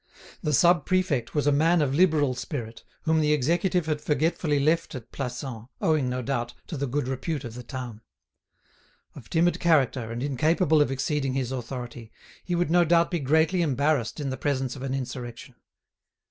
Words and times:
The 0.41 0.51
sub 0.51 0.87
prefect 0.87 1.35
was 1.35 1.45
a 1.45 1.51
man 1.51 1.79
of 1.79 1.93
liberal 1.93 2.33
spirit 2.33 2.83
whom 3.03 3.21
the 3.21 3.33
executive 3.33 3.85
had 3.85 4.01
forgetfully 4.01 4.59
left 4.59 4.95
at 4.95 5.11
Plassans, 5.11 5.67
owing, 5.79 6.09
no 6.09 6.23
doubt, 6.23 6.55
to 6.65 6.75
the 6.75 6.87
good 6.87 7.07
repute 7.07 7.43
of 7.43 7.53
the 7.53 7.61
town. 7.61 8.01
Of 9.13 9.29
timid 9.29 9.59
character 9.59 10.11
and 10.11 10.23
incapable 10.23 10.81
of 10.81 10.89
exceeding 10.89 11.35
his 11.35 11.51
authority, 11.51 12.11
he 12.43 12.55
would 12.55 12.71
no 12.71 12.83
doubt 12.83 13.11
be 13.11 13.19
greatly 13.19 13.61
embarrassed 13.61 14.19
in 14.19 14.31
the 14.31 14.37
presence 14.37 14.75
of 14.75 14.81
an 14.81 14.95
insurrection. 14.95 15.53